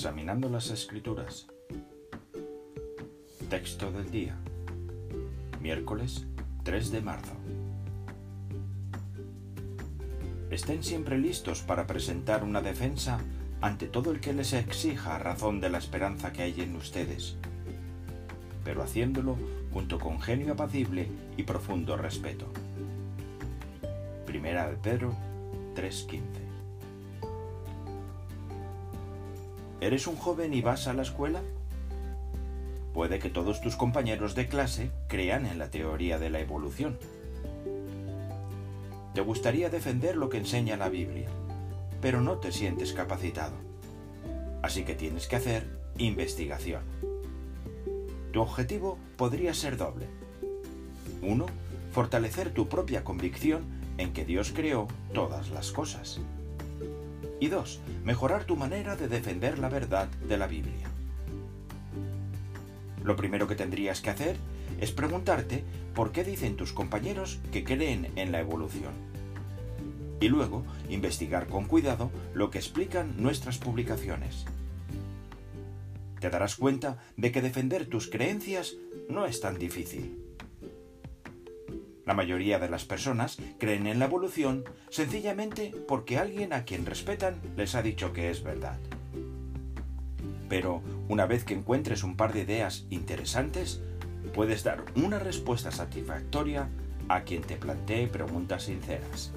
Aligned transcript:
Examinando 0.00 0.48
las 0.48 0.70
Escrituras. 0.70 1.46
Texto 3.50 3.92
del 3.92 4.10
día. 4.10 4.34
Miércoles 5.60 6.24
3 6.62 6.90
de 6.90 7.02
marzo. 7.02 7.34
Estén 10.50 10.82
siempre 10.84 11.18
listos 11.18 11.60
para 11.60 11.86
presentar 11.86 12.44
una 12.44 12.62
defensa 12.62 13.20
ante 13.60 13.88
todo 13.88 14.10
el 14.10 14.20
que 14.20 14.32
les 14.32 14.54
exija 14.54 15.18
razón 15.18 15.60
de 15.60 15.68
la 15.68 15.76
esperanza 15.76 16.32
que 16.32 16.44
hay 16.44 16.58
en 16.62 16.76
ustedes, 16.76 17.36
pero 18.64 18.82
haciéndolo 18.82 19.36
junto 19.70 19.98
con 19.98 20.18
genio 20.18 20.54
apacible 20.54 21.08
y 21.36 21.42
profundo 21.42 21.98
respeto. 21.98 22.46
Primera 24.24 24.66
de 24.66 24.76
Pedro 24.76 25.14
3:15 25.74 26.49
¿Eres 29.80 30.06
un 30.06 30.16
joven 30.16 30.52
y 30.52 30.60
vas 30.60 30.86
a 30.88 30.92
la 30.92 31.00
escuela? 31.00 31.40
Puede 32.92 33.18
que 33.18 33.30
todos 33.30 33.62
tus 33.62 33.76
compañeros 33.76 34.34
de 34.34 34.46
clase 34.46 34.90
crean 35.08 35.46
en 35.46 35.58
la 35.58 35.70
teoría 35.70 36.18
de 36.18 36.28
la 36.28 36.40
evolución. 36.40 36.98
Te 39.14 39.22
gustaría 39.22 39.70
defender 39.70 40.16
lo 40.16 40.28
que 40.28 40.36
enseña 40.36 40.76
la 40.76 40.90
Biblia, 40.90 41.28
pero 42.02 42.20
no 42.20 42.36
te 42.36 42.52
sientes 42.52 42.92
capacitado. 42.92 43.54
Así 44.60 44.84
que 44.84 44.94
tienes 44.94 45.26
que 45.28 45.36
hacer 45.36 45.66
investigación. 45.96 46.82
Tu 48.32 48.40
objetivo 48.42 48.98
podría 49.16 49.54
ser 49.54 49.78
doble. 49.78 50.06
Uno, 51.22 51.46
fortalecer 51.92 52.52
tu 52.52 52.68
propia 52.68 53.02
convicción 53.02 53.64
en 53.96 54.12
que 54.12 54.26
Dios 54.26 54.52
creó 54.54 54.88
todas 55.14 55.48
las 55.50 55.72
cosas. 55.72 56.20
Y 57.40 57.48
dos, 57.48 57.80
mejorar 58.04 58.44
tu 58.44 58.54
manera 58.54 58.96
de 58.96 59.08
defender 59.08 59.58
la 59.58 59.70
verdad 59.70 60.08
de 60.28 60.36
la 60.36 60.46
Biblia. 60.46 60.88
Lo 63.02 63.16
primero 63.16 63.48
que 63.48 63.56
tendrías 63.56 64.02
que 64.02 64.10
hacer 64.10 64.36
es 64.78 64.92
preguntarte 64.92 65.64
por 65.94 66.12
qué 66.12 66.22
dicen 66.22 66.56
tus 66.56 66.72
compañeros 66.72 67.40
que 67.50 67.64
creen 67.64 68.12
en 68.16 68.30
la 68.30 68.40
evolución. 68.40 68.92
Y 70.20 70.28
luego 70.28 70.64
investigar 70.90 71.46
con 71.46 71.64
cuidado 71.64 72.10
lo 72.34 72.50
que 72.50 72.58
explican 72.58 73.14
nuestras 73.16 73.56
publicaciones. 73.56 74.44
Te 76.20 76.28
darás 76.28 76.56
cuenta 76.56 76.98
de 77.16 77.32
que 77.32 77.40
defender 77.40 77.86
tus 77.86 78.08
creencias 78.08 78.74
no 79.08 79.24
es 79.24 79.40
tan 79.40 79.58
difícil. 79.58 80.29
La 82.10 82.16
mayoría 82.16 82.58
de 82.58 82.68
las 82.68 82.84
personas 82.84 83.38
creen 83.60 83.86
en 83.86 84.00
la 84.00 84.06
evolución 84.06 84.64
sencillamente 84.88 85.72
porque 85.86 86.18
alguien 86.18 86.52
a 86.52 86.64
quien 86.64 86.84
respetan 86.84 87.40
les 87.56 87.76
ha 87.76 87.82
dicho 87.82 88.12
que 88.12 88.30
es 88.30 88.42
verdad. 88.42 88.80
Pero 90.48 90.82
una 91.08 91.26
vez 91.26 91.44
que 91.44 91.54
encuentres 91.54 92.02
un 92.02 92.16
par 92.16 92.32
de 92.32 92.40
ideas 92.40 92.84
interesantes, 92.90 93.80
puedes 94.34 94.64
dar 94.64 94.84
una 94.96 95.20
respuesta 95.20 95.70
satisfactoria 95.70 96.68
a 97.08 97.22
quien 97.22 97.42
te 97.42 97.54
plantee 97.54 98.08
preguntas 98.08 98.64
sinceras. 98.64 99.30